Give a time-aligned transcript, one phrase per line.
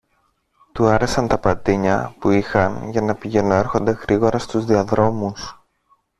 [0.71, 5.63] Του άρεσαν τα πατίνια που είχαν για να πηγαινοέρχονται γρήγορα στους διαδρόμους